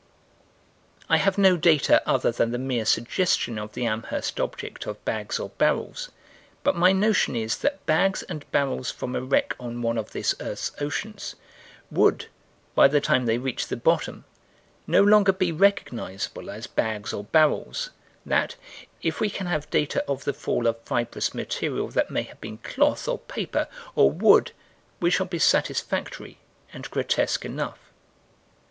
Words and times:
I 1.09 1.17
have 1.17 1.37
no 1.37 1.55
data 1.57 2.01
other 2.09 2.31
than 2.31 2.49
the 2.49 2.57
mere 2.57 2.85
suggestion 2.85 3.59
of 3.59 3.73
the 3.73 3.85
Amherst 3.85 4.39
object 4.39 4.87
of 4.87 5.05
bags 5.05 5.37
or 5.39 5.49
barrels, 5.49 6.09
but 6.63 6.75
my 6.75 6.91
notion 6.91 7.35
is 7.35 7.59
that 7.59 7.85
bags 7.85 8.23
and 8.23 8.49
barrels 8.51 8.89
from 8.89 9.15
a 9.15 9.21
wreck 9.21 9.55
on 9.59 9.83
one 9.83 9.99
of 9.99 10.09
this 10.09 10.33
earth's 10.39 10.71
oceans, 10.81 11.35
would, 11.91 12.25
by 12.73 12.87
the 12.87 12.99
time 12.99 13.27
they 13.27 13.37
reached 13.37 13.69
the 13.69 13.77
bottom, 13.77 14.25
no 14.87 15.03
longer 15.03 15.31
be 15.31 15.51
recognizable 15.51 16.49
as 16.49 16.65
bags 16.65 17.13
or 17.13 17.25
barrels; 17.25 17.91
that, 18.25 18.55
if 19.03 19.19
we 19.19 19.29
can 19.29 19.45
have 19.45 19.69
data 19.69 20.03
of 20.07 20.23
the 20.23 20.33
fall 20.33 20.65
of 20.65 20.79
fibrous 20.81 21.35
material 21.35 21.89
that 21.89 22.09
may 22.09 22.23
have 22.23 22.41
been 22.41 22.57
cloth 22.57 23.07
or 23.07 23.19
paper 23.19 23.67
or 23.95 24.09
wood, 24.09 24.51
we 24.99 25.11
shall 25.11 25.27
be 25.27 25.37
satisfactory 25.37 26.39
and 26.73 26.89
grotesque 26.89 27.45
enough. 27.45 27.91